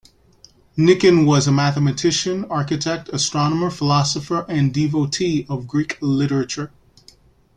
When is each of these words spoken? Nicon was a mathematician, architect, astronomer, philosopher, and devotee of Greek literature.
Nicon 0.75 1.27
was 1.27 1.45
a 1.47 1.51
mathematician, 1.51 2.45
architect, 2.45 3.07
astronomer, 3.09 3.69
philosopher, 3.69 4.47
and 4.49 4.73
devotee 4.73 5.45
of 5.47 5.67
Greek 5.67 5.99
literature. 6.01 6.71